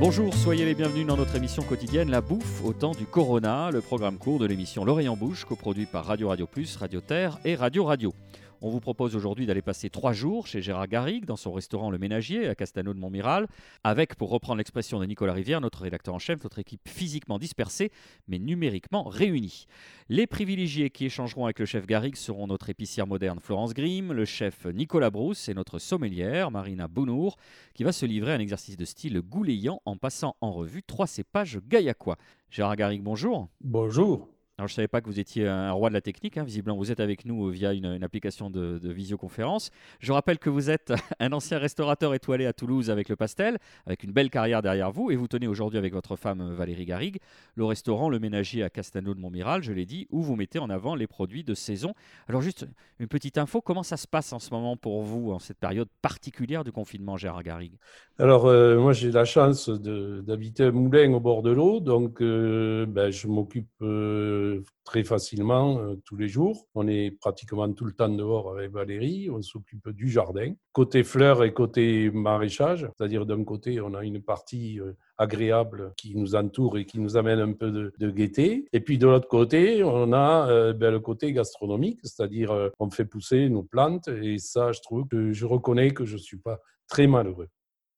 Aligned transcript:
Bonjour, 0.00 0.32
soyez 0.32 0.64
les 0.64 0.74
bienvenus 0.74 1.06
dans 1.06 1.18
notre 1.18 1.36
émission 1.36 1.62
quotidienne 1.62 2.10
La 2.10 2.22
Bouffe 2.22 2.64
au 2.64 2.72
temps 2.72 2.92
du 2.92 3.04
Corona, 3.04 3.70
le 3.70 3.82
programme 3.82 4.16
court 4.16 4.38
de 4.38 4.46
l'émission 4.46 4.82
L'Oreille 4.82 5.10
en 5.10 5.16
Bouche, 5.16 5.44
coproduit 5.44 5.84
par 5.84 6.06
Radio 6.06 6.30
Radio 6.30 6.46
Plus, 6.46 6.74
Radio 6.76 7.02
Terre 7.02 7.38
et 7.44 7.54
Radio 7.54 7.84
Radio. 7.84 8.14
On 8.62 8.68
vous 8.68 8.80
propose 8.80 9.16
aujourd'hui 9.16 9.46
d'aller 9.46 9.62
passer 9.62 9.88
trois 9.88 10.12
jours 10.12 10.46
chez 10.46 10.60
Gérard 10.60 10.86
Garrigue 10.86 11.24
dans 11.24 11.36
son 11.36 11.50
restaurant 11.50 11.90
Le 11.90 11.96
Ménagier 11.96 12.46
à 12.46 12.54
Castano 12.54 12.92
de 12.92 12.98
Montmiral, 12.98 13.46
avec, 13.84 14.16
pour 14.16 14.28
reprendre 14.28 14.58
l'expression 14.58 15.00
de 15.00 15.06
Nicolas 15.06 15.32
Rivière, 15.32 15.62
notre 15.62 15.80
rédacteur 15.80 16.14
en 16.14 16.18
chef, 16.18 16.44
notre 16.44 16.58
équipe 16.58 16.86
physiquement 16.86 17.38
dispersée 17.38 17.90
mais 18.28 18.38
numériquement 18.38 19.04
réunie. 19.04 19.64
Les 20.10 20.26
privilégiés 20.26 20.90
qui 20.90 21.06
échangeront 21.06 21.46
avec 21.46 21.58
le 21.58 21.64
chef 21.64 21.86
Garrigue 21.86 22.16
seront 22.16 22.46
notre 22.46 22.68
épicière 22.68 23.06
moderne 23.06 23.40
Florence 23.40 23.72
Grimm, 23.72 24.12
le 24.12 24.26
chef 24.26 24.66
Nicolas 24.66 25.10
Brousse 25.10 25.48
et 25.48 25.54
notre 25.54 25.78
sommelière 25.78 26.50
Marina 26.50 26.86
Bounour, 26.86 27.38
qui 27.72 27.84
va 27.84 27.92
se 27.92 28.04
livrer 28.04 28.32
à 28.32 28.34
un 28.34 28.40
exercice 28.40 28.76
de 28.76 28.84
style 28.84 29.22
gouléant 29.22 29.80
en 29.86 29.96
passant 29.96 30.36
en 30.42 30.52
revue 30.52 30.82
trois 30.82 31.06
cépages 31.06 31.60
gaillacois. 31.66 32.18
Gérard 32.50 32.76
Garrigue, 32.76 33.02
bonjour. 33.02 33.48
Bonjour. 33.62 34.28
Je 34.66 34.72
ne 34.72 34.76
savais 34.76 34.88
pas 34.88 35.00
que 35.00 35.06
vous 35.06 35.20
étiez 35.20 35.46
un 35.46 35.72
roi 35.72 35.88
de 35.88 35.94
la 35.94 36.00
technique. 36.00 36.36
Hein. 36.36 36.44
Visiblement, 36.44 36.76
vous 36.76 36.90
êtes 36.90 37.00
avec 37.00 37.24
nous 37.24 37.48
via 37.48 37.72
une, 37.72 38.02
application 38.02 38.50
de, 38.50 38.78
visioconférence. 38.82 39.70
Je 40.00 40.12
rappelle 40.12 40.38
que 40.38 40.50
vous 40.50 40.70
êtes 40.70 40.92
un 41.20 41.32
ancien 41.32 41.58
restaurateur 41.58 42.14
étoilé 42.14 42.46
à 42.46 42.52
Toulouse 42.52 42.90
avec 42.90 43.08
le 43.08 43.16
pastel, 43.16 43.58
avec 43.86 44.04
une 44.04 44.12
belle 44.12 44.30
carrière 44.30 44.62
derrière 44.62 44.90
vous. 44.90 45.10
Et 45.10 45.16
vous 45.16 45.28
tenez 45.28 45.46
aujourd'hui 45.46 45.78
avec 45.78 45.92
votre 45.92 46.16
femme 46.16 46.54
Valérie 46.54 46.84
Garrigue 46.84 47.18
le 47.54 47.64
restaurant 47.64 48.08
Le 48.08 48.18
Ménager 48.18 48.62
à 48.62 48.70
Castano 48.70 49.14
de 49.14 49.20
Montmiral, 49.20 49.62
je 49.62 49.72
l'ai 49.72 49.86
dit, 49.86 50.06
où 50.10 50.22
vous 50.22 50.36
mettez 50.36 50.58
en 50.58 50.70
avant 50.70 50.94
les 50.94 51.06
produits 51.06 51.44
de 51.44 51.54
saison. 51.54 51.94
Alors, 52.28 52.42
juste 52.42 52.66
une 52.98 53.08
petite 53.08 53.38
info 53.38 53.60
comment 53.60 53.82
ça 53.82 53.96
se 53.96 54.06
passe 54.06 54.32
en 54.32 54.38
ce 54.38 54.50
moment 54.50 54.76
pour 54.76 55.02
vous, 55.02 55.32
en 55.32 55.38
cette 55.38 55.58
période 55.58 55.88
particulière 56.02 56.64
du 56.64 56.72
confinement, 56.72 57.16
Gérard 57.16 57.42
Garrigue? 57.42 57.74
Alors, 58.18 58.46
euh, 58.46 58.78
moi, 58.78 58.92
j'ai 58.92 59.10
la 59.10 59.24
chance 59.24 59.68
d'habiter 59.68 60.64
un 60.64 60.72
moulin 60.72 61.12
au 61.12 61.20
bord 61.20 61.42
de 61.42 61.50
l'eau. 61.50 61.80
Donc, 61.80 62.20
euh, 62.20 62.86
ben, 62.86 63.10
je 63.10 63.28
m'occupe. 63.28 63.68
Euh, 63.82 64.49
très 64.84 65.04
facilement 65.04 65.78
euh, 65.78 65.94
tous 66.04 66.16
les 66.16 66.28
jours. 66.28 66.66
On 66.74 66.88
est 66.88 67.10
pratiquement 67.10 67.72
tout 67.72 67.84
le 67.84 67.92
temps 67.92 68.08
dehors 68.08 68.52
avec 68.52 68.70
Valérie. 68.72 69.30
On 69.30 69.40
s'occupe 69.42 69.88
du 69.90 70.08
jardin. 70.08 70.52
Côté 70.72 71.04
fleurs 71.04 71.44
et 71.44 71.52
côté 71.52 72.10
maraîchage, 72.10 72.88
c'est-à-dire 72.96 73.26
d'un 73.26 73.44
côté, 73.44 73.80
on 73.80 73.94
a 73.94 74.04
une 74.04 74.22
partie 74.22 74.80
euh, 74.80 74.92
agréable 75.18 75.92
qui 75.96 76.14
nous 76.16 76.34
entoure 76.34 76.78
et 76.78 76.86
qui 76.86 76.98
nous 76.98 77.16
amène 77.16 77.40
un 77.40 77.52
peu 77.52 77.70
de, 77.70 78.10
gaieté. 78.10 78.66
Et 78.72 78.80
puis 78.80 78.98
de 78.98 79.06
l'autre 79.06 79.28
côté, 79.28 79.84
on 79.84 80.12
a 80.12 80.48
euh, 80.48 80.72
ben, 80.72 80.90
le 80.90 81.00
côté 81.00 81.32
gastronomique, 81.32 82.00
c'est-à-dire 82.02 82.70
on 82.78 82.90
fait 82.90 83.04
pousser 83.04 83.48
nos 83.48 83.62
plantes. 83.62 84.08
Et 84.08 84.38
ça, 84.38 84.72
je 84.72 84.80
trouve 84.80 85.06
que 85.06 85.32
je 85.32 85.46
reconnais 85.46 85.92
que 85.92 86.04
je 86.04 86.14
ne 86.14 86.18
suis 86.18 86.38
pas 86.38 86.58
très 86.88 87.06
malheureux. 87.06 87.48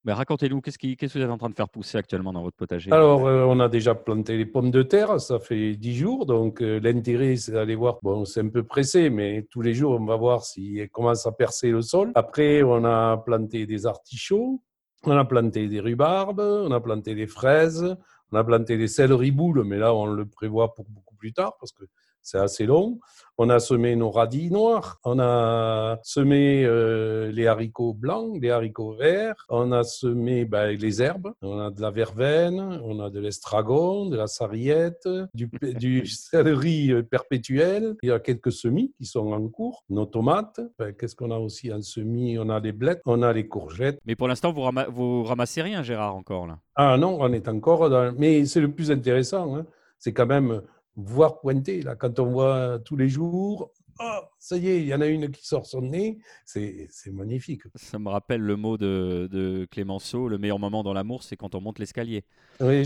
Mais 0.04 0.12
racontez-nous, 0.12 0.60
qu'est-ce, 0.60 0.78
que 0.78 1.06
vous 1.06 1.24
êtes 1.24 1.30
en 1.30 1.38
train 1.38 1.48
de 1.48 1.54
faire 1.54 1.68
pousser 1.68 1.96
actuellement 1.96 2.32
dans 2.32 2.42
votre 2.42 2.56
potager 2.56 2.90
Alors, 2.90 3.26
euh, 3.26 3.44
on 3.44 3.60
a 3.60 3.68
déjà 3.68 3.94
planté 3.94 4.36
les 4.36 4.46
pommes 4.46 4.72
de 4.72 4.82
terre, 4.82 5.20
ça 5.20 5.38
fait 5.38 5.76
dix 5.76 5.94
jours. 5.94 6.26
Donc, 6.26 6.60
euh, 6.60 6.80
l'intérêt, 6.82 7.36
c'est 7.36 7.52
d'aller 7.52 7.76
voir. 7.76 7.98
Bon, 8.02 8.24
c'est 8.24 8.40
un 8.40 8.48
peu 8.48 8.64
pressé, 8.64 9.10
mais 9.10 9.46
tous 9.48 9.62
les 9.62 9.74
jours, 9.74 10.00
on 10.00 10.04
va 10.04 10.16
voir 10.16 10.44
s'il 10.44 10.88
commence 10.90 11.24
à 11.26 11.32
percer 11.32 11.70
le 11.70 11.82
sol. 11.82 12.10
Après, 12.16 12.64
on 12.64 12.84
a 12.84 13.16
planté 13.18 13.64
des 13.64 13.86
artichauts, 13.86 14.60
on 15.04 15.16
a 15.16 15.24
planté 15.24 15.68
des 15.68 15.78
rhubarbes, 15.78 16.40
on 16.40 16.72
a 16.72 16.80
planté 16.80 17.14
des 17.14 17.28
fraises, 17.28 17.96
on 18.32 18.36
a 18.36 18.42
planté 18.42 18.76
des 18.76 18.88
céleri 18.88 19.30
boules, 19.30 19.62
mais 19.62 19.78
là, 19.78 19.94
on 19.94 20.06
le 20.06 20.26
prévoit 20.26 20.74
pour 20.74 20.86
beaucoup 20.88 21.14
plus 21.14 21.32
tard 21.32 21.56
parce 21.60 21.70
que 21.70 21.84
c'est 22.22 22.38
assez 22.38 22.66
long. 22.66 22.98
On 23.38 23.48
a 23.48 23.60
semé 23.60 23.96
nos 23.96 24.10
radis 24.10 24.50
noirs, 24.50 25.00
on 25.04 25.18
a 25.18 25.98
semé 26.02 26.64
euh, 26.64 27.32
les 27.32 27.46
haricots 27.46 27.94
blancs, 27.94 28.38
les 28.40 28.50
haricots 28.50 28.94
verts, 28.94 29.46
on 29.48 29.72
a 29.72 29.84
semé 29.84 30.44
ben, 30.44 30.76
les 30.76 31.02
herbes, 31.02 31.32
on 31.40 31.58
a 31.58 31.70
de 31.70 31.80
la 31.80 31.90
verveine, 31.90 32.60
on 32.84 33.00
a 33.00 33.08
de 33.08 33.20
l'estragon, 33.20 34.06
de 34.06 34.16
la 34.16 34.26
sarriette, 34.26 35.08
du, 35.32 35.50
du 35.62 36.06
céleri 36.06 36.92
euh, 36.92 37.02
perpétuel. 37.02 37.96
Il 38.02 38.10
y 38.10 38.12
a 38.12 38.20
quelques 38.20 38.52
semis 38.52 38.92
qui 38.98 39.06
sont 39.06 39.32
en 39.32 39.48
cours, 39.48 39.82
nos 39.88 40.06
tomates. 40.06 40.60
Ben, 40.78 40.92
qu'est-ce 40.92 41.16
qu'on 41.16 41.30
a 41.30 41.38
aussi 41.38 41.72
en 41.72 41.80
semis? 41.80 42.38
On 42.38 42.50
a 42.50 42.60
les 42.60 42.72
blettes, 42.72 43.00
on 43.06 43.22
a 43.22 43.32
les 43.32 43.48
courgettes. 43.48 43.98
Mais 44.04 44.14
pour 44.14 44.28
l'instant, 44.28 44.52
vous, 44.52 44.68
vous 44.90 45.24
ramassez 45.24 45.62
rien, 45.62 45.82
Gérard, 45.82 46.14
encore 46.14 46.46
là? 46.46 46.58
Ah 46.76 46.96
non, 46.98 47.16
on 47.18 47.32
est 47.32 47.48
encore 47.48 47.88
dans... 47.88 48.12
Mais 48.16 48.44
c'est 48.44 48.60
le 48.60 48.70
plus 48.70 48.90
intéressant. 48.90 49.56
Hein. 49.56 49.66
C'est 49.98 50.12
quand 50.12 50.26
même 50.26 50.62
voir 50.96 51.40
pointer. 51.40 51.82
Là, 51.82 51.96
quand 51.96 52.18
on 52.18 52.26
voit 52.26 52.78
tous 52.80 52.96
les 52.96 53.08
jours, 53.08 53.72
oh, 54.00 54.20
ça 54.42 54.56
y 54.56 54.68
est, 54.68 54.80
il 54.80 54.86
y 54.86 54.94
en 54.94 55.00
a 55.00 55.06
une 55.06 55.30
qui 55.30 55.46
sort 55.46 55.66
son 55.66 55.82
nez, 55.82 56.18
c'est 56.44 56.88
magnifique. 57.12 57.62
Ça 57.76 58.00
me 58.00 58.08
rappelle 58.08 58.40
le 58.40 58.56
mot 58.56 58.76
de, 58.76 59.28
de 59.30 59.68
Clémenceau, 59.70 60.28
le 60.28 60.36
meilleur 60.36 60.58
moment 60.58 60.82
dans 60.82 60.92
l'amour, 60.92 61.22
c'est 61.22 61.36
quand 61.36 61.54
on 61.54 61.60
monte 61.60 61.78
l'escalier. 61.78 62.24
Oui, 62.60 62.82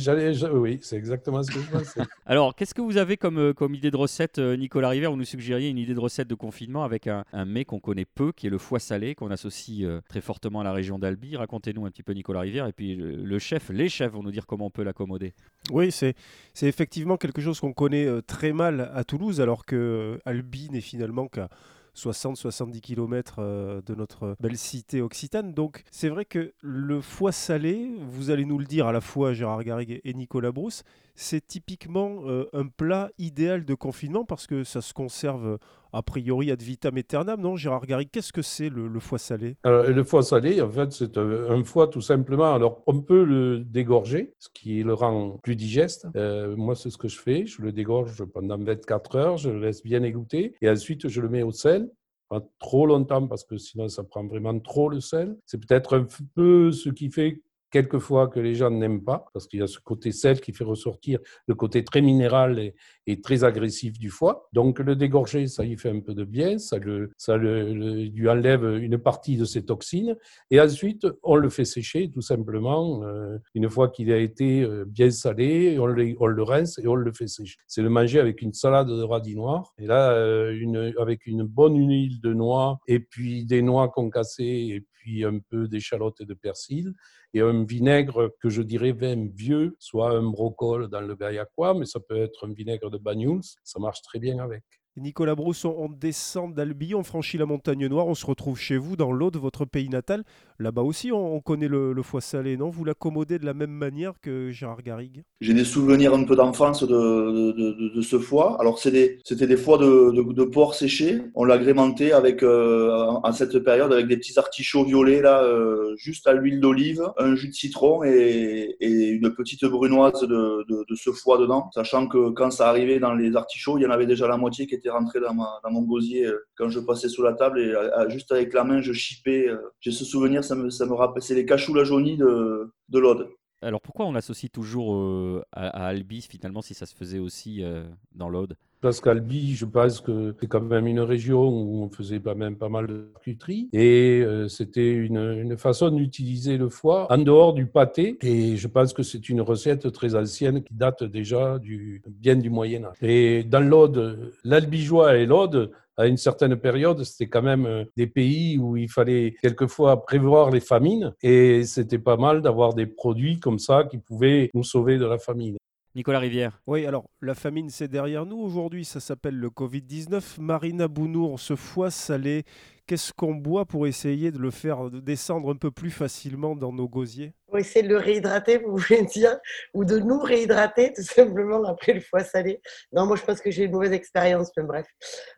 oui 0.52 0.78
c'est 0.82 0.96
exactement 0.96 1.42
ce 1.42 1.50
que 1.50 1.60
je 1.60 1.70
pense. 1.70 1.98
Alors, 2.26 2.54
qu'est-ce 2.54 2.74
que 2.74 2.82
vous 2.82 2.98
avez 2.98 3.16
comme, 3.16 3.38
euh, 3.38 3.52
comme 3.52 3.74
idée 3.74 3.90
de 3.90 3.96
recette, 3.96 4.38
euh, 4.38 4.56
Nicolas 4.56 4.90
Rivière 4.90 5.10
Vous 5.10 5.16
nous 5.16 5.24
suggériez 5.24 5.70
une 5.70 5.78
idée 5.78 5.94
de 5.94 6.00
recette 6.00 6.28
de 6.28 6.34
confinement 6.34 6.84
avec 6.84 7.06
un, 7.06 7.24
un 7.32 7.44
mets 7.46 7.64
qu'on 7.64 7.80
connaît 7.80 8.04
peu, 8.04 8.32
qui 8.32 8.46
est 8.46 8.50
le 8.50 8.58
foie 8.58 8.78
salé, 8.78 9.14
qu'on 9.14 9.30
associe 9.30 9.82
euh, 9.82 10.00
très 10.08 10.20
fortement 10.20 10.60
à 10.60 10.64
la 10.64 10.72
région 10.72 10.98
d'Albi. 10.98 11.36
Racontez-nous 11.36 11.86
un 11.86 11.90
petit 11.90 12.02
peu, 12.02 12.12
Nicolas 12.12 12.40
Rivière, 12.40 12.66
et 12.66 12.72
puis 12.72 12.96
le, 12.96 13.38
chef, 13.38 13.70
les 13.70 13.88
chefs 13.88 14.12
vont 14.12 14.22
nous 14.22 14.30
dire 14.30 14.46
comment 14.46 14.66
on 14.66 14.70
peut 14.70 14.82
l'accommoder. 14.82 15.32
Oui, 15.70 15.90
c'est 15.90 16.14
effectivement 16.62 17.16
quelque 17.16 17.40
chose 17.40 17.60
qu'on 17.60 17.72
connaît 17.72 18.06
très 18.22 18.52
mal 18.52 18.90
à 18.94 19.04
Toulouse, 19.04 19.40
alors 19.40 19.64
que 19.64 20.20
Albi 20.24 20.68
n'est 20.70 20.80
finalement 20.80 21.28
qu'à 21.48 21.56
60-70 21.96 22.80
km 22.80 23.36
euh, 23.38 23.80
de 23.84 23.94
notre 23.94 24.36
belle 24.38 24.58
cité 24.58 25.00
occitane. 25.00 25.54
Donc 25.54 25.82
c'est 25.90 26.08
vrai 26.08 26.24
que 26.24 26.52
le 26.60 27.00
foie 27.00 27.32
salé, 27.32 27.90
vous 27.98 28.30
allez 28.30 28.44
nous 28.44 28.58
le 28.58 28.66
dire 28.66 28.86
à 28.86 28.92
la 28.92 29.00
fois 29.00 29.32
Gérard 29.32 29.64
Garrigue 29.64 30.00
et 30.04 30.14
Nicolas 30.14 30.52
Brousse, 30.52 30.84
c'est 31.14 31.46
typiquement 31.46 32.20
euh, 32.26 32.48
un 32.52 32.66
plat 32.66 33.10
idéal 33.18 33.64
de 33.64 33.74
confinement 33.74 34.24
parce 34.24 34.46
que 34.46 34.62
ça 34.62 34.82
se 34.82 34.92
conserve 34.92 35.58
a 35.96 36.02
priori 36.02 36.50
ad 36.50 36.60
vitam 36.60 36.96
aeternam, 36.96 37.40
non 37.40 37.56
Gérard 37.56 37.86
Garrigue, 37.86 38.10
qu'est-ce 38.12 38.32
que 38.32 38.42
c'est 38.42 38.68
le, 38.68 39.00
foie 39.00 39.18
salé? 39.18 39.56
Le 39.64 40.04
foie 40.04 40.22
salé, 40.22 40.60
en 40.60 40.70
fait, 40.70 40.92
c'est 40.92 41.16
un, 41.16 41.64
foie 41.64 41.88
tout 41.88 42.02
simplement. 42.02 42.54
Alors, 42.54 42.82
on 42.86 43.00
peut 43.00 43.24
le 43.24 43.60
dégorger, 43.60 44.34
ce 44.38 44.50
qui 44.52 44.82
le 44.82 44.92
rend 44.92 45.38
plus 45.42 45.56
digeste. 45.56 46.06
Euh, 46.14 46.54
moi, 46.54 46.74
c'est 46.74 46.90
ce 46.90 46.98
que 46.98 47.08
je 47.08 47.18
fais. 47.18 47.46
Je 47.46 47.62
le 47.62 47.72
dégorge 47.72 48.22
pendant 48.26 48.58
24 48.58 49.16
heures, 49.16 49.36
je 49.38 49.48
le 49.48 49.60
laisse 49.60 49.82
bien 49.82 50.02
égoutter 50.02 50.54
et 50.60 50.68
ensuite, 50.68 51.08
je 51.08 51.20
le 51.22 51.30
mets 51.30 51.42
au 51.42 51.52
sel 51.52 51.88
pas 52.28 52.42
trop 52.58 52.86
longtemps 52.86 53.26
parce 53.26 53.44
que 53.44 53.56
sinon 53.56 53.88
ça 53.88 54.02
prend 54.02 54.26
vraiment 54.26 54.58
trop 54.58 54.88
le 54.88 55.00
sel. 55.00 55.36
C'est 55.46 55.64
peut-être 55.64 55.96
un 55.96 56.06
peu 56.34 56.72
ce 56.72 56.88
qui 56.88 57.10
fait 57.10 57.40
quelquefois 57.70 58.28
que 58.28 58.40
les 58.40 58.54
gens 58.54 58.70
n'aiment 58.70 59.02
pas, 59.04 59.26
parce 59.32 59.46
qu'il 59.46 59.60
y 59.60 59.62
a 59.62 59.66
ce 59.66 59.78
côté 59.80 60.12
sel 60.12 60.40
qui 60.40 60.52
fait 60.52 60.64
ressortir 60.64 61.18
le 61.46 61.54
côté 61.54 61.84
très 61.84 62.00
minéral 62.00 62.58
et, 63.06 63.20
très 63.22 63.44
agressif 63.44 63.98
du 63.98 64.10
foie. 64.10 64.48
Donc 64.52 64.78
le 64.78 64.94
dégorger, 64.94 65.46
ça 65.46 65.64
y 65.64 65.76
fait 65.76 65.90
un 65.90 66.00
peu 66.00 66.14
de 66.14 66.24
bien, 66.24 66.58
ça, 66.58 66.78
le, 66.78 67.10
ça 67.16 67.36
le, 67.36 67.72
lui 67.72 68.28
enlève 68.28 68.64
une 68.64 68.98
partie 68.98 69.36
de 69.36 69.44
ses 69.44 69.64
toxines, 69.64 70.16
et 70.50 70.60
ensuite 70.60 71.06
on 71.22 71.36
le 71.36 71.48
fait 71.48 71.64
sécher 71.64 72.10
tout 72.10 72.20
simplement. 72.20 73.04
Euh, 73.04 73.38
une 73.54 73.68
fois 73.70 73.88
qu'il 73.88 74.12
a 74.12 74.18
été 74.18 74.62
euh, 74.62 74.84
bien 74.86 75.10
salé, 75.10 75.78
on 75.78 75.86
le, 75.86 76.42
rince 76.42 76.78
et 76.78 76.86
on 76.86 76.94
le 76.94 77.12
fait 77.12 77.28
sécher. 77.28 77.56
C'est 77.66 77.82
le 77.82 77.90
manger 77.90 78.20
avec 78.20 78.42
une 78.42 78.52
salade 78.52 78.88
de 78.88 79.02
radis 79.02 79.36
noirs, 79.36 79.72
et 79.78 79.86
là 79.86 80.10
euh, 80.10 80.56
une, 80.58 80.92
avec 80.98 81.26
une 81.26 81.44
bonne 81.44 81.78
huile 81.78 82.20
de 82.20 82.32
noix, 82.34 82.78
et 82.86 83.00
puis 83.00 83.44
des 83.44 83.62
noix 83.62 83.88
concassées, 83.88 84.66
et 84.70 84.84
puis 85.06 85.24
un 85.24 85.38
peu 85.38 85.68
d'échalotes 85.68 86.20
et 86.20 86.24
de 86.24 86.34
persil, 86.34 86.92
et 87.34 87.40
un 87.40 87.55
vinaigre 87.64 88.34
que 88.40 88.48
je 88.48 88.62
dirais 88.62 88.92
vin 88.92 89.28
vieux, 89.34 89.76
soit 89.78 90.10
un 90.10 90.22
brocol 90.22 90.88
dans 90.88 91.00
le 91.00 91.14
gaillacois, 91.14 91.74
mais 91.74 91.86
ça 91.86 92.00
peut 92.00 92.16
être 92.16 92.46
un 92.46 92.52
vinaigre 92.52 92.90
de 92.90 92.98
Banyuls, 92.98 93.42
ça 93.64 93.78
marche 93.80 94.02
très 94.02 94.18
bien 94.18 94.38
avec. 94.38 94.64
Nicolas 94.98 95.34
Brousson, 95.34 95.74
on 95.76 95.90
descend 95.90 96.54
d'Albi, 96.54 96.94
on 96.94 97.02
franchit 97.02 97.36
la 97.36 97.44
montagne 97.44 97.86
noire, 97.86 98.06
on 98.06 98.14
se 98.14 98.24
retrouve 98.24 98.58
chez 98.58 98.78
vous 98.78 98.96
dans 98.96 99.12
l'Aude, 99.12 99.36
votre 99.36 99.66
pays 99.66 99.90
natal. 99.90 100.24
Là-bas 100.58 100.80
aussi, 100.80 101.12
on, 101.12 101.38
connaît 101.40 101.68
le, 101.68 101.94
foie 102.02 102.22
salé, 102.22 102.56
non? 102.56 102.70
Vous 102.70 102.82
l'accommodez 102.82 103.38
de 103.38 103.44
la 103.44 103.52
même 103.52 103.70
manière 103.70 104.14
que 104.22 104.50
Gérard 104.50 104.82
Garrigue? 104.82 105.22
J'ai 105.42 105.52
des 105.52 105.66
souvenirs 105.66 106.14
un 106.14 106.24
peu 106.24 106.34
d'enfance 106.34 106.82
de, 106.82 108.00
ce 108.00 108.18
foie. 108.18 108.56
Alors, 108.58 108.78
c'était 108.78 109.18
des 109.46 109.56
foies 109.58 109.76
de, 109.76 110.44
porc 110.44 110.74
séché. 110.74 111.20
On 111.34 111.44
l'agrémentait 111.44 112.12
avec, 112.12 112.42
euh, 112.42 112.90
en 113.22 113.32
cette 113.32 113.58
période 113.58 113.92
avec 113.92 114.06
des 114.06 114.16
petits 114.16 114.38
artichauts 114.38 114.84
violets, 114.84 115.20
là, 115.20 115.42
euh, 115.42 115.94
juste 115.98 116.26
à 116.26 116.32
l'huile 116.32 116.60
d'olive, 116.60 117.02
un 117.18 117.34
jus 117.34 117.48
de 117.48 117.54
citron 117.54 118.02
et, 118.02 118.76
une 118.80 119.34
petite 119.34 119.66
brunoise 119.66 120.22
de, 120.22 120.64
ce 120.94 121.10
foie 121.10 121.36
dedans. 121.36 121.68
Sachant 121.74 122.06
que 122.06 122.30
quand 122.30 122.50
ça 122.50 122.70
arrivait 122.70 122.98
dans 122.98 123.12
les 123.12 123.36
artichauts, 123.36 123.76
il 123.76 123.82
y 123.82 123.86
en 123.86 123.90
avait 123.90 124.06
déjà 124.06 124.26
la 124.26 124.38
moitié 124.38 124.66
qui 124.66 124.74
était 124.74 124.85
rentrée 124.90 125.20
dans, 125.20 125.34
mon 125.34 125.82
gosier 125.82 126.26
euh, 126.26 126.46
quand 126.56 126.68
je 126.68 126.80
passais 126.80 127.08
sous 127.08 127.22
la 127.22 127.32
table 127.32 127.60
et 127.60 127.74
juste 128.08 128.32
avec 128.32 128.52
la 128.52 128.64
main, 128.64 128.80
je 128.80 128.92
chipais. 128.92 129.48
J'ai 129.80 129.92
ce 129.92 130.04
souvenir 130.04 130.44
ça 130.44 130.54
me, 130.54 130.70
ça 130.70 130.86
me 130.86 130.94
rappelle, 130.94 131.22
c'est 131.22 131.34
les 131.34 131.46
cachous 131.46 131.74
jaunie 131.84 132.16
de, 132.16 132.72
de 132.88 132.98
l'Aude. 132.98 133.28
Alors 133.62 133.80
pourquoi 133.80 134.06
on 134.06 134.14
associe 134.14 134.50
toujours 134.50 134.94
euh, 134.94 135.42
à, 135.52 135.68
à, 135.68 135.86
Albi 135.86 136.20
finalement 136.22 136.62
si 136.62 136.74
ça 136.74 136.86
se 136.86 136.94
faisait 136.94 137.18
aussi 137.18 137.62
euh, 137.62 137.84
dans 138.12 138.28
l'Aude? 138.28 138.56
Parce 138.86 139.00
qu'Albi, 139.00 139.56
je 139.56 139.64
pense 139.64 140.00
que 140.00 140.32
c'est 140.38 140.46
quand 140.46 140.60
même 140.60 140.86
une 140.86 141.00
région 141.00 141.48
où 141.48 141.82
on 141.82 141.90
faisait 141.90 142.20
pas 142.20 142.36
même 142.36 142.54
pas 142.54 142.68
mal 142.68 142.86
de 142.86 143.10
charcuterie. 143.14 143.68
Et 143.72 144.22
euh, 144.24 144.46
c'était 144.46 144.92
une, 144.92 145.56
façon 145.58 145.90
d'utiliser 145.90 146.56
le 146.56 146.68
foie 146.68 147.08
en 147.10 147.18
dehors 147.18 147.52
du 147.52 147.66
pâté. 147.66 148.16
Et 148.22 148.56
je 148.56 148.68
pense 148.68 148.92
que 148.92 149.02
c'est 149.02 149.28
une 149.28 149.40
recette 149.40 149.90
très 149.90 150.14
ancienne 150.14 150.62
qui 150.62 150.72
date 150.72 151.02
déjà 151.02 151.58
bien 152.06 152.36
du 152.36 152.48
Moyen-Âge. 152.48 152.96
Et 153.02 153.42
dans 153.42 153.58
l'Aude, 153.58 154.32
l'albigeois 154.44 155.16
et 155.16 155.26
l'Aude, 155.26 155.72
à 155.96 156.06
une 156.06 156.16
certaine 156.16 156.54
période, 156.54 157.02
c'était 157.02 157.28
quand 157.28 157.42
même 157.42 157.66
euh, 157.66 157.84
des 157.96 158.06
pays 158.06 158.56
où 158.56 158.76
il 158.76 158.88
fallait 158.88 159.34
quelquefois 159.42 160.04
prévoir 160.04 160.52
les 160.52 160.60
famines 160.60 161.12
et 161.22 161.64
c'était 161.64 161.98
pas 161.98 162.16
mal 162.16 162.40
d'avoir 162.40 162.74
des 162.74 162.86
produits 162.86 163.40
comme 163.40 163.58
ça 163.58 163.82
qui 163.82 163.98
pouvaient 163.98 164.48
nous 164.54 164.62
sauver 164.62 164.96
de 164.96 165.06
la 165.06 165.18
famine. 165.18 165.56
Nicolas 165.96 166.18
Rivière. 166.18 166.60
Oui, 166.66 166.84
alors 166.84 167.08
la 167.22 167.34
famine, 167.34 167.70
c'est 167.70 167.88
derrière 167.88 168.26
nous 168.26 168.36
aujourd'hui. 168.36 168.84
Ça 168.84 169.00
s'appelle 169.00 169.38
le 169.38 169.48
Covid-19. 169.48 170.42
Marina 170.42 170.88
Bounour, 170.88 171.40
ce 171.40 171.56
foie 171.56 171.90
salé, 171.90 172.44
qu'est-ce 172.86 173.14
qu'on 173.14 173.34
boit 173.34 173.64
pour 173.64 173.86
essayer 173.86 174.30
de 174.30 174.38
le 174.38 174.50
faire 174.50 174.90
descendre 174.90 175.50
un 175.50 175.56
peu 175.56 175.70
plus 175.70 175.90
facilement 175.90 176.54
dans 176.54 176.70
nos 176.70 176.86
gosiers? 176.86 177.32
Pour 177.46 177.56
essayer 177.56 177.82
de 177.82 177.88
le 177.88 177.96
réhydrater, 177.96 178.58
vous 178.58 178.76
voulez 178.76 179.04
dire 179.06 179.38
Ou 179.72 179.86
de 179.86 179.98
nous 179.98 180.20
réhydrater, 180.20 180.92
tout 180.92 181.00
simplement, 181.00 181.64
après 181.64 181.94
le 181.94 182.00
foie 182.00 182.24
salé 182.24 182.60
Non, 182.92 183.06
moi, 183.06 183.16
je 183.16 183.24
pense 183.24 183.40
que 183.40 183.50
j'ai 183.50 183.64
une 183.64 183.72
mauvaise 183.72 183.92
expérience, 183.92 184.50
mais 184.58 184.64
bref. 184.64 184.86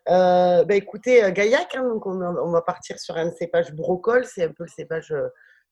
Euh, 0.08 0.64
bah, 0.64 0.75
écoutez, 0.75 1.22
euh, 1.22 1.31
Gaillac, 1.31 1.72
hein, 1.76 1.88
donc 1.88 2.04
on, 2.04 2.20
on, 2.20 2.50
va 2.50 2.62
partir 2.62 2.99
sur 2.99 3.16
un 3.16 3.31
cépage 3.31 3.72
brocol. 3.72 4.25
C'est 4.25 4.43
un 4.43 4.52
peu 4.52 4.64
le 4.64 4.70
cépage. 4.75 5.12
Euh, 5.12 5.28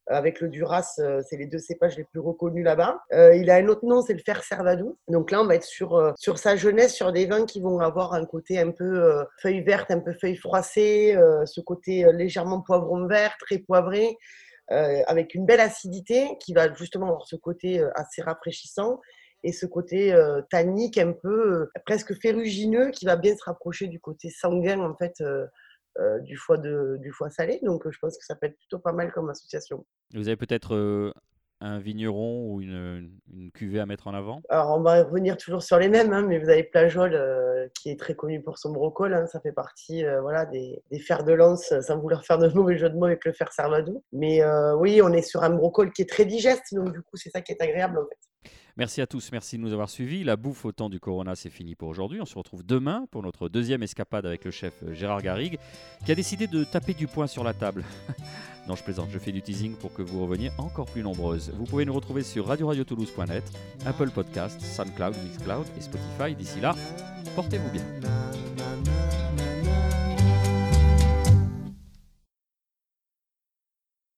avec 0.08 0.40
le 0.40 0.48
Duras, 0.48 0.94
euh, 0.98 1.22
c'est 1.28 1.36
les 1.36 1.46
deux 1.46 1.58
cépages 1.58 1.96
les 1.96 2.04
plus 2.04 2.20
reconnus 2.20 2.64
là-bas. 2.64 3.02
Euh, 3.12 3.34
il 3.34 3.50
a 3.50 3.56
un 3.56 3.66
autre 3.68 3.84
nom, 3.84 4.02
c'est 4.02 4.14
le 4.14 4.20
fer 4.20 4.42
servadou. 4.42 4.96
Donc 5.08 5.30
là, 5.30 5.42
on 5.42 5.46
va 5.46 5.56
être 5.56 5.64
sur, 5.64 5.96
euh, 5.96 6.12
sur 6.16 6.38
sa 6.38 6.56
jeunesse, 6.56 6.94
sur 6.94 7.12
des 7.12 7.26
vins 7.26 7.44
qui 7.44 7.60
vont 7.60 7.80
avoir 7.80 8.14
un 8.14 8.24
côté 8.24 8.58
un 8.58 8.70
peu 8.70 9.24
feuille 9.40 9.62
verte, 9.62 9.90
un 9.90 10.00
peu 10.00 10.12
feuille 10.12 10.36
froissée, 10.36 11.18
ce 11.44 11.60
côté 11.60 12.10
légèrement 12.12 12.60
poivron 12.60 13.06
vert, 13.06 13.36
très 13.38 13.58
poivré, 13.58 14.16
avec 14.68 15.34
une 15.34 15.46
belle 15.46 15.60
acidité 15.60 16.28
qui 16.40 16.54
va 16.54 16.72
justement 16.74 17.06
avoir 17.06 17.26
ce 17.26 17.36
côté 17.36 17.84
assez 17.94 18.22
rafraîchissant 18.22 19.00
et 19.42 19.52
ce 19.52 19.66
côté 19.66 20.16
tannique 20.50 20.98
un 20.98 21.12
peu 21.12 21.70
presque 21.84 22.14
ferrugineux 22.20 22.90
qui 22.90 23.04
va 23.04 23.16
bien 23.16 23.36
se 23.36 23.44
rapprocher 23.44 23.86
du 23.86 24.00
côté 24.00 24.30
sanguin 24.30 24.80
en 24.80 24.94
fait 24.96 25.14
euh, 25.20 25.46
du, 26.22 26.36
foie 26.36 26.58
de, 26.58 26.96
du 27.00 27.12
foie 27.12 27.30
salé. 27.30 27.60
Donc, 27.62 27.88
je 27.88 27.98
pense 27.98 28.16
que 28.16 28.24
ça 28.24 28.34
peut 28.34 28.46
être 28.46 28.56
plutôt 28.56 28.78
pas 28.78 28.92
mal 28.92 29.12
comme 29.12 29.30
association. 29.30 29.84
Vous 30.14 30.28
avez 30.28 30.36
peut-être 30.36 30.74
euh, 30.74 31.12
un 31.60 31.78
vigneron 31.78 32.50
ou 32.50 32.60
une, 32.60 33.10
cuvée 33.54 33.80
à 33.80 33.86
mettre 33.86 34.06
en 34.06 34.14
avant? 34.14 34.42
Alors, 34.48 34.76
on 34.76 34.82
va 34.82 35.04
revenir 35.04 35.36
toujours 35.36 35.62
sur 35.62 35.78
les 35.78 35.88
mêmes, 35.88 36.12
hein, 36.12 36.22
mais 36.22 36.38
vous 36.38 36.48
avez 36.48 36.64
Plajol 36.64 37.14
euh, 37.14 37.68
qui 37.74 37.90
est 37.90 37.98
très 37.98 38.14
connu 38.14 38.42
pour 38.42 38.58
son 38.58 38.70
brocol. 38.70 39.14
Hein, 39.14 39.26
ça 39.26 39.40
fait 39.40 39.52
partie 39.52 40.04
voilà, 40.20 40.46
des, 40.46 40.82
fers 41.00 41.24
de 41.24 41.32
lance, 41.32 41.72
sans 41.80 41.98
vouloir 41.98 42.24
faire 42.24 42.38
de 42.38 42.48
mauvais 42.48 42.76
jeu 42.76 42.90
de 42.90 42.96
mots 42.96 43.06
avec 43.06 43.24
le 43.24 43.32
fer 43.32 43.52
servadou. 43.52 44.02
Mais 44.12 44.42
oui, 44.74 45.00
on 45.02 45.12
est 45.12 45.22
sur 45.22 45.42
un 45.42 45.50
brocol 45.50 45.92
qui 45.92 46.02
est 46.02 46.08
très 46.08 46.24
digeste, 46.24 46.74
donc 46.74 46.92
du 46.92 47.02
coup, 47.02 47.16
c'est 47.16 47.30
ça 47.30 47.40
qui 47.40 47.52
est 47.52 47.62
agréable 47.62 47.98
en 47.98 48.06
fait. 48.06 48.18
Merci 48.78 49.00
à 49.00 49.06
tous, 49.06 49.32
merci 49.32 49.56
de 49.56 49.62
nous 49.62 49.72
avoir 49.72 49.88
suivis. 49.88 50.22
La 50.22 50.36
bouffe 50.36 50.66
au 50.66 50.72
temps 50.72 50.90
du 50.90 51.00
Corona, 51.00 51.34
c'est 51.34 51.48
fini 51.48 51.74
pour 51.74 51.88
aujourd'hui. 51.88 52.20
On 52.20 52.26
se 52.26 52.36
retrouve 52.36 52.62
demain 52.62 53.06
pour 53.10 53.22
notre 53.22 53.48
deuxième 53.48 53.82
escapade 53.82 54.26
avec 54.26 54.44
le 54.44 54.50
chef 54.50 54.74
euh, 54.82 54.92
Gérard 54.92 55.22
Garrigue, 55.22 55.58
qui 56.04 56.12
a 56.12 56.14
décidé 56.14 56.46
de 56.46 56.62
taper 56.62 56.92
du 56.92 57.06
poing 57.06 57.26
sur 57.26 57.42
la 57.42 57.54
table. 57.54 57.84
non, 58.68 58.76
je 58.76 58.84
plaisante, 58.84 59.08
je 59.10 59.18
fais 59.18 59.32
du 59.32 59.40
teasing 59.40 59.76
pour 59.76 59.94
que 59.94 60.02
vous 60.02 60.22
reveniez 60.22 60.50
encore 60.58 60.86
plus 60.86 61.02
nombreuses. 61.02 61.52
Vous 61.56 61.64
pouvez 61.64 61.86
nous 61.86 61.94
retrouver 61.94 62.22
sur 62.22 62.46
radio-radio-toulouse.net, 62.46 63.44
Apple 63.86 64.10
Podcast, 64.10 64.60
SoundCloud, 64.60 65.16
Mixcloud 65.24 65.66
et 65.78 65.80
Spotify. 65.80 66.34
D'ici 66.34 66.60
là, 66.60 66.74
portez-vous 67.34 67.70
bien. 67.70 68.35